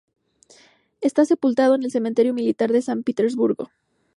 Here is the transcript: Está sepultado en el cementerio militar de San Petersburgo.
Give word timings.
Está 0.99 1.25
sepultado 1.25 1.75
en 1.75 1.83
el 1.83 1.91
cementerio 1.91 2.33
militar 2.33 2.71
de 2.71 2.81
San 2.81 3.03
Petersburgo. 3.03 3.69